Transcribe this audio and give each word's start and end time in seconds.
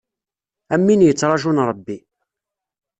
Am 0.73 0.83
win 0.87 1.05
yettraǧun 1.07 1.63
Ṛebbi. 1.69 1.97